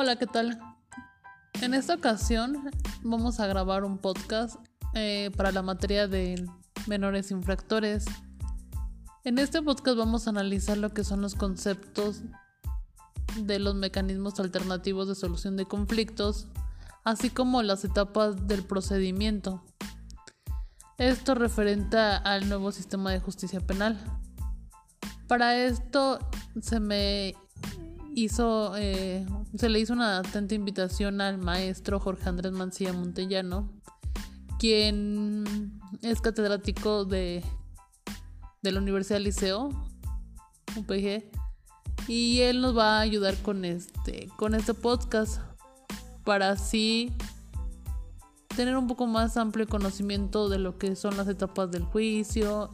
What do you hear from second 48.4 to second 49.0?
tener un